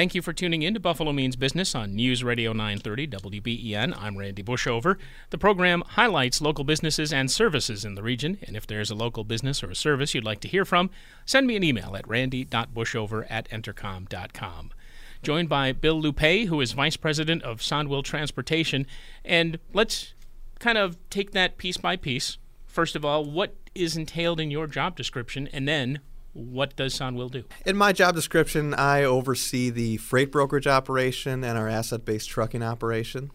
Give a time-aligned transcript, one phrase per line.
[0.00, 3.94] Thank you for tuning in to Buffalo Means Business on News Radio 930 WBEN.
[4.00, 4.96] I'm Randy Bushover.
[5.28, 9.24] The program highlights local businesses and services in the region, and if there's a local
[9.24, 10.88] business or a service you'd like to hear from,
[11.26, 14.70] send me an email at randy.bushover at entercom.com.
[15.22, 18.86] Joined by Bill Lupe, who is Vice President of Sonwil Transportation,
[19.22, 20.14] and let's
[20.60, 22.38] kind of take that piece by piece.
[22.66, 26.00] First of all, what is entailed in your job description, and then
[26.32, 27.44] what does Sonwil do?
[27.66, 32.62] In my job description, I oversee the freight brokerage operation and our asset based trucking
[32.62, 33.30] operation.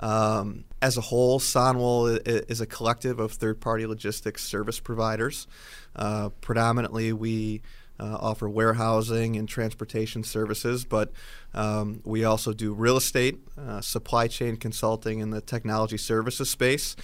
[0.00, 5.46] Um, as a whole, Sonwil is a collective of third party logistics service providers.
[5.94, 7.60] Uh, predominantly, we
[7.98, 11.12] uh, offer warehousing and transportation services, but
[11.52, 16.96] um, we also do real estate, uh, supply chain consulting in the technology services space,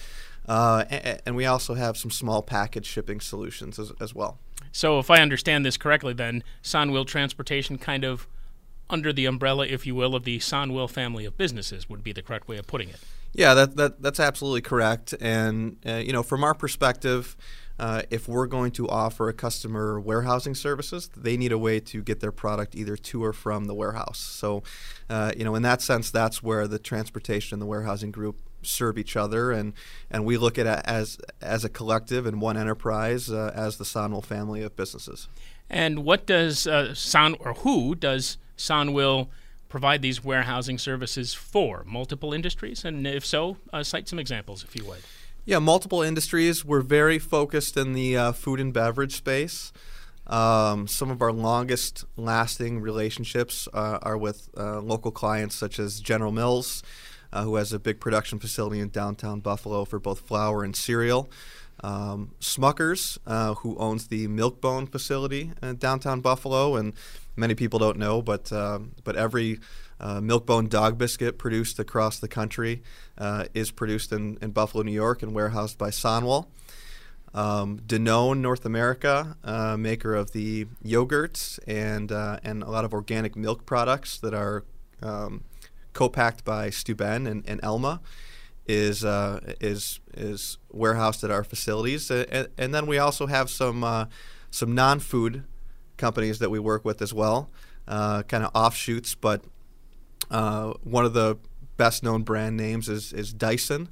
[0.47, 4.39] uh, and, and, we also have some small package shipping solutions as, as well.
[4.71, 8.27] So, if I understand this correctly, then Sonwil Transportation kind of
[8.89, 12.21] under the umbrella, if you will, of the Sonwil family of businesses would be the
[12.21, 12.99] correct way of putting it.
[13.33, 15.13] Yeah, that, that that's absolutely correct.
[15.19, 17.35] And uh, you know, from our perspective,
[17.79, 22.01] uh, if we're going to offer a customer warehousing services, they need a way to
[22.01, 24.19] get their product either to or from the warehouse.
[24.19, 24.63] So,
[25.09, 28.97] uh, you know, in that sense, that's where the transportation and the warehousing group serve
[28.97, 29.73] each other, and
[30.09, 33.83] and we look at it as as a collective and one enterprise uh, as the
[33.83, 35.27] Sonwil family of businesses.
[35.69, 39.27] And what does uh, Son or who does Sonwil
[39.69, 41.83] provide these warehousing services for?
[41.85, 44.99] Multiple industries, and if so, uh, cite some examples if you would.
[45.47, 46.65] Yeah, multiple industries.
[46.65, 49.71] We're very focused in the uh, food and beverage space.
[50.27, 56.01] Um, some of our longest lasting relationships uh, are with uh, local clients such as
[56.01, 56.83] General Mills,
[57.31, 61.29] uh, who has a big production facility in downtown Buffalo for both flour and cereal.
[61.83, 66.93] Um, Smuckers, uh, who owns the Milk-Bone facility in downtown Buffalo, and
[67.35, 69.59] many people don't know, but uh, but every
[69.99, 72.81] uh, Milk-Bone dog biscuit produced across the country
[73.17, 76.47] uh, is produced in, in Buffalo, New York, and warehoused by Sonwil.
[77.33, 82.93] Um, Danone North America, uh, maker of the yogurts and uh, and a lot of
[82.93, 84.63] organic milk products that are
[85.03, 85.43] um,
[85.93, 88.01] co-packed by Steuben and, and Elma,
[88.67, 93.83] is uh, is is warehoused at our facilities, and, and then we also have some
[93.83, 94.05] uh,
[94.51, 95.43] some non-food
[95.97, 97.49] companies that we work with as well,
[97.87, 99.15] uh, kind of offshoots.
[99.15, 99.43] But
[100.29, 101.37] uh, one of the
[101.77, 103.89] best-known brand names is is Dyson,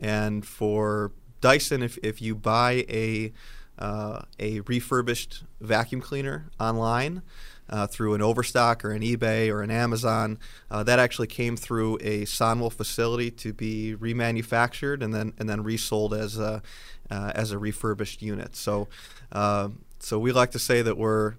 [0.00, 3.32] and for Dyson, if if you buy a
[3.78, 7.22] uh, a refurbished vacuum cleaner online
[7.68, 10.38] uh, through an Overstock or an eBay or an Amazon.
[10.70, 15.62] Uh, that actually came through a Sonwil facility to be remanufactured and then and then
[15.62, 16.62] resold as a
[17.10, 18.56] uh, as a refurbished unit.
[18.56, 18.88] So
[19.32, 19.68] uh,
[19.98, 21.34] so we like to say that we're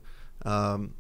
[0.46, 0.94] um,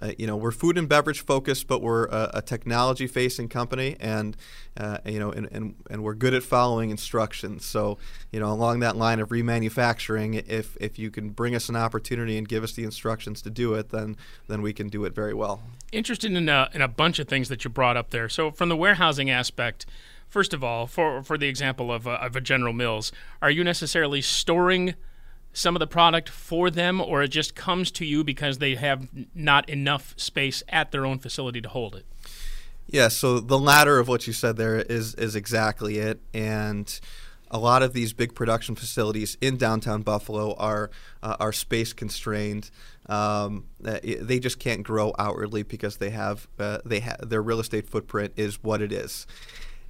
[0.00, 3.96] uh, you know, we're food and beverage focused, but we're a, a technology facing company,
[3.98, 4.36] and
[4.76, 7.64] uh, you know, and, and, and we're good at following instructions.
[7.64, 7.98] So,
[8.30, 12.38] you know, along that line of remanufacturing, if if you can bring us an opportunity
[12.38, 14.16] and give us the instructions to do it, then
[14.46, 15.62] then we can do it very well.
[15.90, 18.28] Interested in a, in a bunch of things that you brought up there.
[18.28, 19.86] So, from the warehousing aspect.
[20.28, 23.64] First of all, for, for the example of a, of a General Mills, are you
[23.64, 24.94] necessarily storing
[25.52, 29.08] some of the product for them, or it just comes to you because they have
[29.34, 32.06] not enough space at their own facility to hold it?
[32.86, 36.98] Yeah, so the latter of what you said there is is exactly it, and
[37.50, 40.90] a lot of these big production facilities in downtown Buffalo are
[41.22, 42.70] uh, are space constrained.
[43.06, 47.60] Um, uh, they just can't grow outwardly because they have uh, they ha- their real
[47.60, 49.26] estate footprint is what it is,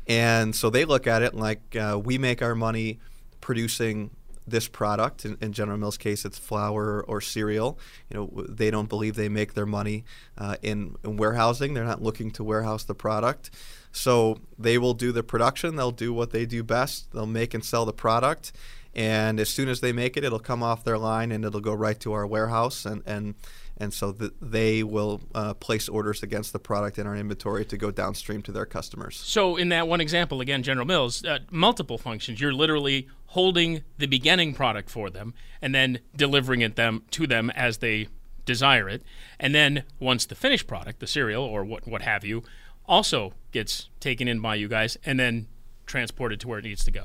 [0.08, 2.98] and so they look at it like uh, we make our money
[3.40, 4.10] producing
[4.50, 5.24] this product.
[5.24, 7.78] In, in, General Mills' case, it's flour or cereal.
[8.10, 10.04] You know, they don't believe they make their money
[10.36, 11.74] uh, in, in, warehousing.
[11.74, 13.50] They're not looking to warehouse the product.
[13.92, 15.76] So they will do the production.
[15.76, 17.12] They'll do what they do best.
[17.12, 18.52] They'll make and sell the product.
[18.94, 21.74] And as soon as they make it, it'll come off their line and it'll go
[21.74, 22.84] right to our warehouse.
[22.84, 23.34] And, and
[23.80, 27.76] and so the, they will uh, place orders against the product in our inventory to
[27.76, 29.16] go downstream to their customers.
[29.16, 32.40] So, in that one example, again, General Mills, uh, multiple functions.
[32.40, 35.32] You're literally holding the beginning product for them
[35.62, 38.08] and then delivering it them to them as they
[38.44, 39.02] desire it,
[39.38, 42.42] and then once the finished product, the cereal or what what have you,
[42.86, 45.46] also gets taken in by you guys and then
[45.86, 47.04] transported to where it needs to go.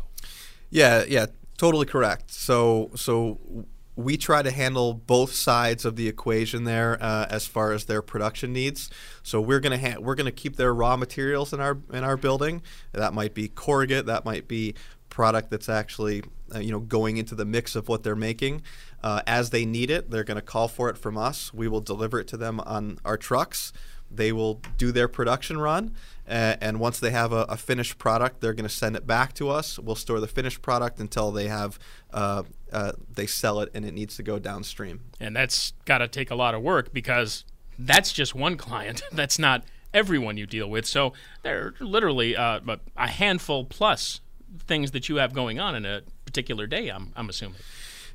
[0.70, 1.28] Yeah, yeah,
[1.58, 2.32] totally correct.
[2.32, 3.66] So so
[3.96, 8.02] we try to handle both sides of the equation there uh, as far as their
[8.02, 8.90] production needs.
[9.22, 12.62] So we're gonna ha- we're gonna keep their raw materials in our in our building.
[12.92, 14.06] That might be corrugate.
[14.08, 14.76] That might be
[15.10, 16.24] product that's actually
[16.54, 18.64] uh, you know going into the mix of what they're making.
[19.04, 21.54] Uh, as they need it, they're to call for it from us.
[21.54, 23.74] We will deliver it to them on our trucks.
[24.16, 25.96] They will do their production run,
[26.28, 29.34] uh, and once they have a, a finished product, they're going to send it back
[29.34, 29.78] to us.
[29.78, 31.78] We'll store the finished product until they have
[32.12, 35.02] uh, uh, they sell it, and it needs to go downstream.
[35.20, 37.46] And that's got to take a lot of work because
[37.78, 39.04] that's just one client.
[39.12, 39.64] that's not
[39.94, 40.86] everyone you deal with.
[40.86, 41.14] So
[41.44, 42.60] there are literally uh,
[42.98, 44.22] a handful plus
[44.60, 46.90] things that you have going on in a particular day.
[46.90, 47.60] I'm, I'm assuming.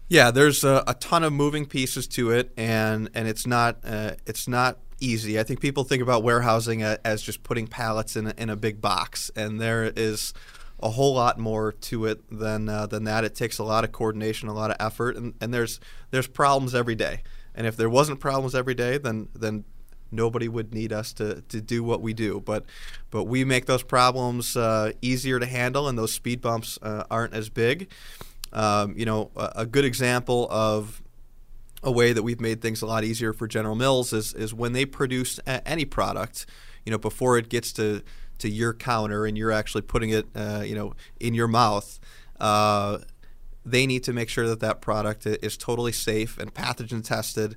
[0.08, 4.12] Yeah, there's a, a, ton of moving pieces to it, and and it's not uh,
[4.24, 5.38] it's not easy.
[5.38, 8.80] I think people think about warehousing as just putting pallets in a, in a big
[8.80, 10.34] box, and there is
[10.80, 13.24] a whole lot more to it than uh, than that.
[13.24, 15.80] It takes a lot of coordination, a lot of effort, and, and there's
[16.10, 17.22] there's problems every day.
[17.54, 19.64] And if there wasn't problems every day, then then
[20.10, 22.40] nobody would need us to, to do what we do.
[22.40, 22.64] But
[23.10, 27.34] but we make those problems uh, easier to handle, and those speed bumps uh, aren't
[27.34, 27.90] as big.
[28.52, 31.02] Um, you know, a, a, good example of
[31.82, 34.72] a way that we've made things a lot easier for General Mills is, is when
[34.72, 36.46] they produce a, any product,
[36.84, 38.02] you know, before it gets to,
[38.38, 42.00] to your counter and you're actually putting it, uh, you know, in your mouth,
[42.40, 42.98] uh,
[43.64, 47.54] they need to make sure that that product is totally safe and pathogen tested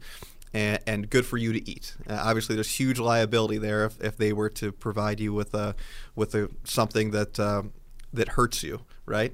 [0.53, 1.95] and, and good for you to eat.
[2.07, 5.75] Uh, obviously, there's huge liability there if, if they were to provide you with a
[6.15, 7.63] with a something that uh,
[8.13, 9.33] that hurts you, right?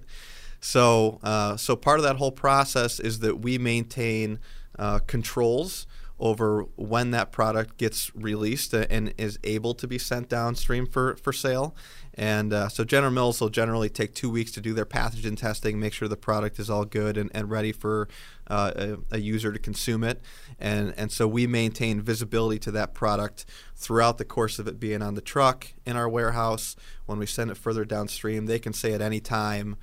[0.59, 4.39] So, uh, so part of that whole process is that we maintain
[4.77, 5.87] uh, controls
[6.19, 11.31] over when that product gets released and is able to be sent downstream for, for
[11.31, 11.75] sale.
[12.15, 15.79] And uh, so General Mills will generally take two weeks to do their pathogen testing,
[15.79, 18.07] make sure the product is all good and, and ready for
[18.47, 20.19] uh, a, a, user to consume it.
[20.59, 23.45] And, and so we maintain visibility to that product
[23.75, 26.75] throughout the course of it being on the truck, in our warehouse.
[27.05, 29.77] When we send it further downstream, they can say at any time,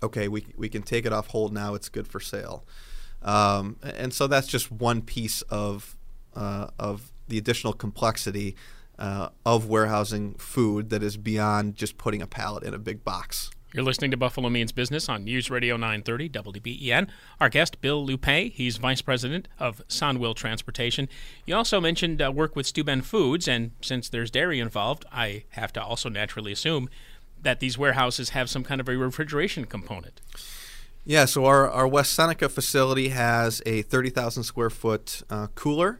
[0.00, 2.64] okay, we, we can take it off hold now, it's good for sale.
[3.22, 5.96] Um, and so that's just one piece of,
[6.34, 8.56] uh, of the additional complexity
[8.98, 13.50] uh, of warehousing food that is beyond just putting a pallet in a big box.
[13.74, 17.08] You're listening to Buffalo Means Business on News Radio 930 WBEN.
[17.40, 21.08] Our guest, Bill Lupe, he's Vice President of Sonwil Transportation.
[21.46, 25.72] You also mentioned uh, work with Steuben Foods, and since there's dairy involved, I have
[25.72, 26.90] to also naturally assume
[27.40, 30.20] that these warehouses have some kind of a refrigeration component.
[31.04, 35.98] Yeah, so our, our West Seneca facility has a 30,000 square foot uh, cooler.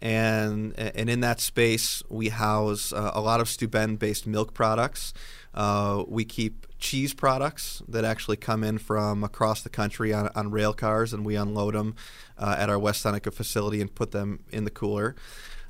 [0.00, 5.12] And, and in that space, we house uh, a lot of Steuben based milk products.
[5.52, 10.52] Uh, we keep cheese products that actually come in from across the country on, on
[10.52, 11.96] rail cars, and we unload them
[12.38, 15.16] uh, at our West Seneca facility and put them in the cooler.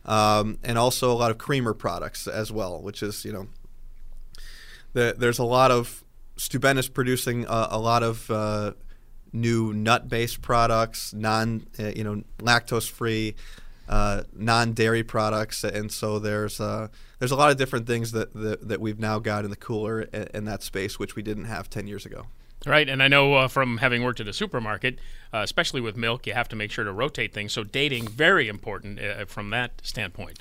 [0.05, 3.47] Um, and also a lot of creamer products as well, which is, you know,
[4.93, 6.05] the, there's a lot of
[6.39, 8.73] Steuben is producing a, a lot of uh,
[9.33, 13.35] new nut-based products, non, uh, you know, lactose-free,
[13.89, 16.89] uh, non-dairy products, and so there's uh,
[17.19, 20.03] there's a lot of different things that, that, that we've now got in the cooler
[20.03, 22.27] in, in, that space, which we didn't have ten years ago.
[22.67, 24.99] Right, and I know uh, from having worked at a supermarket,
[25.33, 27.53] uh, especially with milk, you have to make sure to rotate things.
[27.53, 30.39] So dating very important from that standpoint.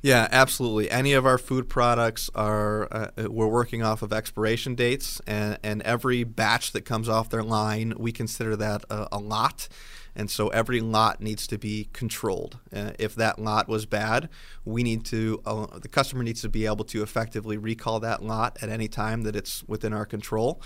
[0.00, 0.90] Yeah, absolutely.
[0.90, 5.82] Any of our food products are uh, we're working off of expiration dates, and, and
[5.82, 9.68] every batch that comes off their line, we consider that a, a lot.
[10.14, 12.58] And so every lot needs to be controlled.
[12.74, 14.28] Uh, if that lot was bad,
[14.64, 18.58] we need to uh, the customer needs to be able to effectively recall that lot
[18.60, 20.60] at any time that it's within our control.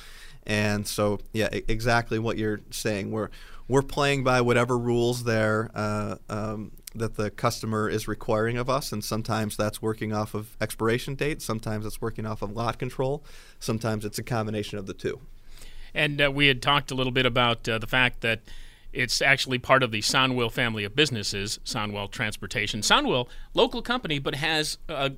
[0.47, 3.11] And so, yeah, exactly what you're saying.
[3.11, 3.29] We're
[3.69, 8.93] we're playing by whatever rules there uh, um, that the customer is requiring of us,
[8.93, 13.25] and sometimes that's working off of expiration date, sometimes it's working off of lot control,
[13.59, 15.21] sometimes it's a combination of the two.
[15.95, 18.41] And uh, we had talked a little bit about uh, the fact that
[18.93, 22.81] it's actually part of the Sonwil family of businesses, Sonwil Transportation.
[22.81, 25.13] Sonwil, local company, but has a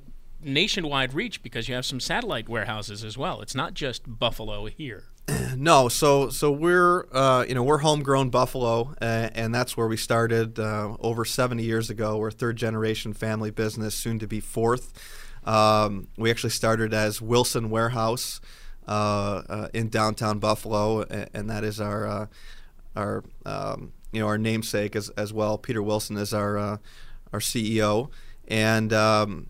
[0.45, 3.41] nationwide reach because you have some satellite warehouses as well.
[3.41, 5.03] It's not just Buffalo here.
[5.57, 9.95] No, so so we're uh, you know we're homegrown Buffalo, uh, and that's where we
[9.95, 12.17] started uh, over 70 years ago.
[12.17, 14.91] We're third generation family business, soon to be fourth.
[15.45, 18.41] Um, we actually started as Wilson Warehouse
[18.87, 18.91] uh,
[19.47, 22.25] uh, in downtown Buffalo, and, and that is our uh,
[22.97, 25.57] our um, you know our namesake as as well.
[25.57, 28.09] Peter Wilson is our our CEO,
[28.49, 29.47] and um,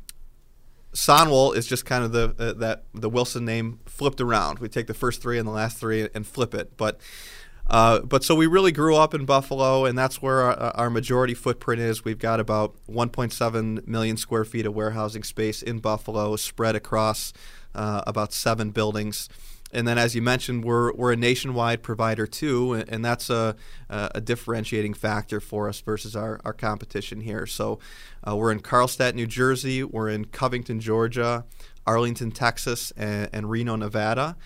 [0.95, 4.59] Sonwil is just kind of the uh, that the Wilson name flipped around.
[4.59, 6.99] We take the first three and the last three and flip it, but.
[7.67, 11.33] Uh, but so we really grew up in Buffalo, and that's where our, our, majority
[11.33, 12.05] footprint is.
[12.05, 17.33] We've got about 1.7 million square feet of warehousing space in Buffalo, spread across
[17.73, 19.29] uh, about seven buildings.
[19.75, 23.55] And then, as you mentioned, we're, we're a nationwide provider too, and that's a,
[23.89, 27.45] a differentiating factor for us versus our, our competition here.
[27.45, 27.79] So,
[28.25, 31.45] uh, we're in Carlstadt, New Jersey, we're in Covington, Georgia,
[31.85, 34.37] Arlington, Texas, and, and Reno, Nevada.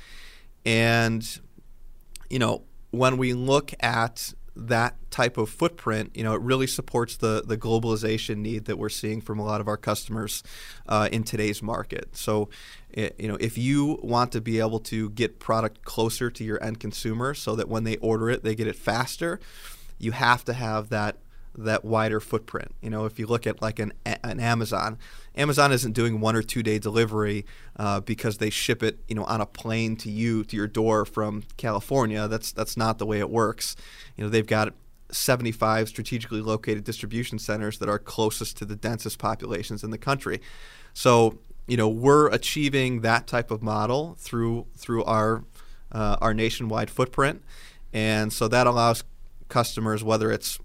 [0.65, 1.39] And,
[2.29, 4.33] you know, when we look at
[4.67, 8.89] that type of footprint, you know, it really supports the the globalization need that we're
[8.89, 10.43] seeing from a lot of our customers
[10.87, 12.15] uh, in today's market.
[12.15, 12.49] So,
[12.89, 16.61] it, you know, if you want to be able to get product closer to your
[16.63, 19.39] end consumer, so that when they order it, they get it faster,
[19.97, 21.17] you have to have that
[21.63, 22.73] that wider footprint.
[22.81, 24.97] You know, if you look at like an, an Amazon,
[25.35, 27.45] Amazon isn't doing one or two day delivery
[27.77, 31.05] uh, because they ship it, you know, on a plane to you to your door
[31.05, 32.27] from California.
[32.27, 33.75] That's that's not the way it works.
[34.17, 34.73] You know, they've got
[35.11, 40.41] 75 strategically located distribution centers that are closest to the densest populations in the country.
[40.93, 45.43] So, you know, we're achieving that type of model through through our
[45.91, 47.43] uh, our nationwide footprint,
[47.93, 49.03] and so that allows
[49.47, 50.59] customers, whether it's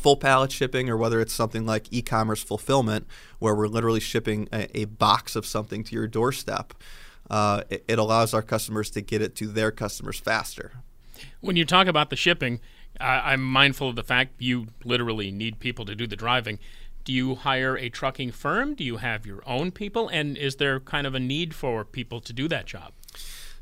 [0.00, 3.06] full pallet shipping or whether it's something like e-commerce fulfillment
[3.38, 6.74] where we're literally shipping a, a box of something to your doorstep
[7.28, 10.72] uh, it, it, allows our customers to get it to their customers faster.
[11.40, 12.60] When you talk about the shipping
[12.98, 16.58] uh, i'm mindful of the fact you literally need people to do the driving.
[17.04, 18.74] Do you hire a trucking firm?
[18.74, 20.08] Do you have your own people?
[20.08, 22.92] And is there kind of a need for people to do that job?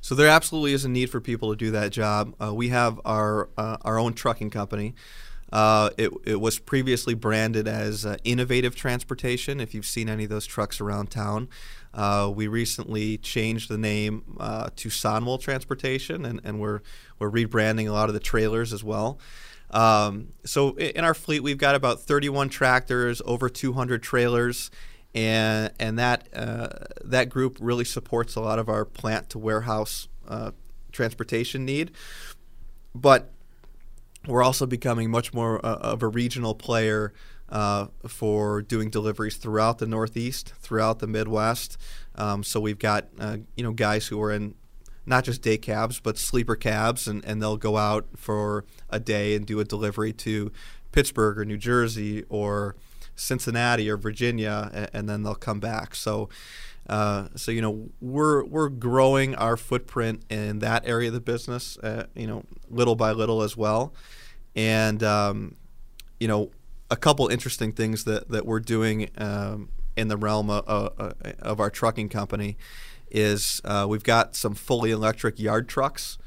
[0.01, 2.35] So there absolutely is a need for people to do that job.
[2.41, 4.95] Uh, we have our uh, our own trucking company.
[5.53, 10.31] Uh, it, it was previously branded as uh, Innovative Transportation, if you've seen any of
[10.31, 11.49] those trucks around town.
[11.95, 16.81] Uh, we recently changed the name uh, to Sonwil Transportation, and, and we're,
[17.19, 19.19] we're rebranding a lot of the trailers as well.
[19.71, 24.71] Um, so in our fleet, we've got about 31 tractors, over 200 trailers,
[25.15, 26.69] and and that uh,
[27.05, 30.53] that group really supports a lot of our plant to warehouse uh,
[30.93, 31.91] transportation need.
[32.95, 33.31] But
[34.29, 37.13] we're also becoming much more uh, of a regional player
[37.49, 41.79] uh, for doing deliveries throughout the Northeast, throughout the Midwest.
[42.15, 44.55] Um, so we've got uh, you know guys who are in
[45.07, 49.35] not just day cabs but sleeper cabs, and, and they'll go out for a day
[49.35, 50.53] and do a delivery to
[50.93, 52.77] Pittsburgh or New Jersey or
[53.17, 55.95] Cincinnati or Virginia, and, and then they'll come back.
[55.95, 56.29] So.
[56.89, 61.77] Uh, so you know we're we're growing our footprint in that area of the business,
[61.81, 63.93] uh, you know, little by little as well.
[64.59, 65.55] And um,
[66.19, 66.51] you know,
[66.91, 71.61] a couple interesting things that that we're doing um, in the realm of, uh, of,
[71.61, 72.57] our trucking company
[73.09, 76.19] is uh, we've got some fully electric yard trucks.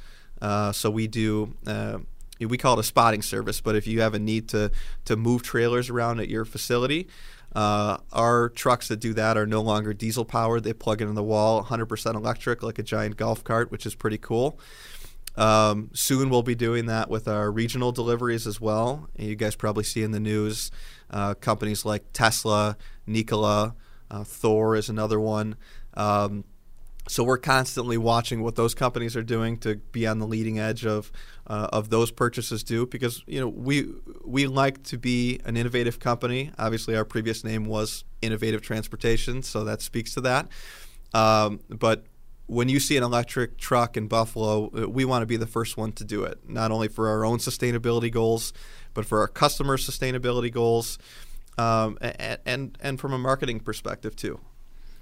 [0.41, 1.99] Uh, so we do uh,
[2.39, 4.71] we call it a spotting service, but if you have a need to
[5.03, 7.09] to move trailers around at your facility,
[7.53, 10.63] uh, our trucks that do that are no longer diesel powered.
[10.63, 13.93] They plug it in the wall, 100% electric, like a giant golf cart, which is
[13.93, 14.57] pretty cool.
[15.35, 19.09] Um, soon we'll be doing that with our regional deliveries as well.
[19.17, 20.71] You guys probably see in the news
[21.09, 23.75] uh, companies like Tesla, Nikola,
[24.09, 25.55] uh, Thor is another one.
[25.95, 26.43] Um,
[27.07, 30.85] so we're constantly watching what those companies are doing to be on the leading edge
[30.85, 31.11] of
[31.47, 33.91] uh, of those purchases too, because you know we
[34.23, 36.51] we like to be an innovative company.
[36.59, 40.47] Obviously, our previous name was Innovative Transportation, so that speaks to that.
[41.13, 42.05] Um, but
[42.47, 45.77] when you see an electric truck in Buffalo, uh, we want to be the first
[45.77, 48.53] one to do it, not only for our own sustainability goals,
[48.93, 50.97] but for our customers' sustainability goals,
[51.57, 54.39] um, and, and, and from a marketing perspective too.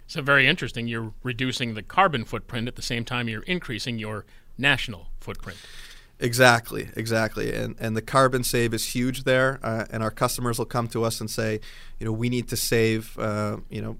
[0.07, 0.87] So very interesting.
[0.87, 4.25] You're reducing the carbon footprint at the same time you're increasing your
[4.57, 5.59] national footprint.
[6.19, 10.65] Exactly, exactly, and and the carbon save is huge there, uh, and our customers will
[10.65, 11.61] come to us and say,
[11.97, 13.97] you know, we need to save, uh, you know,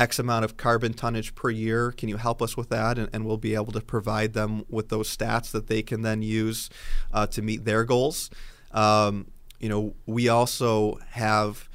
[0.00, 1.92] X amount of carbon tonnage per year.
[1.92, 2.98] Can you help us with that?
[2.98, 6.22] And, and we'll be able to provide them with those stats that they can then
[6.22, 6.70] use
[7.12, 8.30] uh, to meet their goals.
[8.72, 9.26] Um,
[9.60, 11.68] you know, we also have.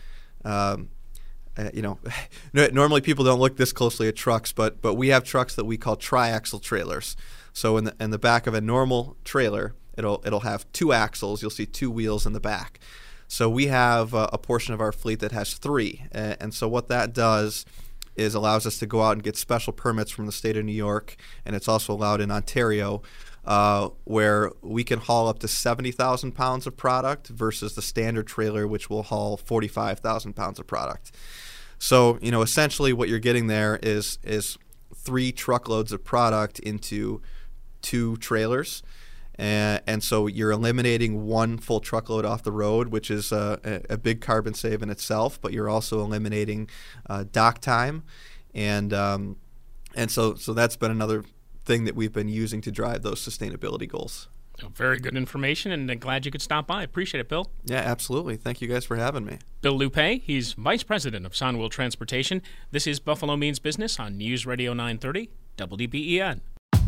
[0.44, 0.90] Um,
[1.58, 1.98] uh, you know,
[2.54, 5.78] normally people don't look this closely at trucks, but but we have trucks that we
[5.78, 7.16] call triaxle trailers.
[7.54, 11.42] So in the in the back of a normal trailer, it'll it'll have two axles.
[11.42, 12.80] You'll see two wheels in the back.
[13.28, 16.90] So we have uh, a portion of our fleet that has three, and so what
[16.90, 17.66] that does
[18.16, 20.72] is allows us to go out and get special permits from the state of New
[20.72, 23.02] York, and it's also allowed in Ontario
[23.46, 28.68] uh, where we can haul up to 70,000 pounds of product versus the standard trailer,
[28.68, 31.12] which will haul 45,000 pounds of product.
[31.78, 34.58] So, you know, essentially what you're getting there is is
[34.96, 37.22] three truckloads of product into
[37.82, 38.82] two trailers.
[39.38, 43.98] And, and so you're eliminating one full truckload off the road, which is a, a
[43.98, 46.70] big carbon save in itself, but you're also eliminating
[47.10, 48.04] uh, dock time.
[48.54, 49.38] And, um,
[49.96, 51.24] and so, so that's been another
[51.66, 54.30] thing that we've been using to drive those sustainability goals.
[54.60, 56.84] So very good information, and I'm glad you could stop by.
[56.84, 57.52] Appreciate it, Bill.
[57.66, 58.38] Yeah, absolutely.
[58.38, 59.40] Thank you guys for having me.
[59.62, 62.42] Bill Lupe, he's Vice President of Sonwil Transportation.
[62.72, 66.40] This is Buffalo Means Business on News Radio 930, WBEN.